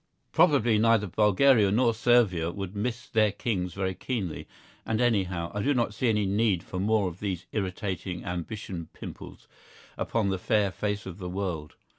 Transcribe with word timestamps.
Probably 0.31 0.79
neither 0.79 1.05
Bulgaria 1.05 1.69
nor 1.71 1.93
Servia 1.93 2.49
would 2.49 2.75
miss 2.75 3.07
their 3.07 3.31
kings 3.31 3.75
very 3.75 3.93
keenly, 3.93 4.47
and 4.83 4.99
anyhow, 4.99 5.51
I 5.53 5.61
do 5.61 5.75
not 5.75 5.93
see 5.93 6.09
any 6.09 6.25
need 6.25 6.63
for 6.63 6.79
more 6.79 7.07
of 7.07 7.19
these 7.19 7.45
irritating 7.51 8.25
ambition 8.25 8.89
pimples 8.93 9.47
upon 9.97 10.29
the 10.29 10.39
fair 10.39 10.71
face 10.71 11.05
of 11.05 11.19
the 11.19 11.29
world. 11.29 11.75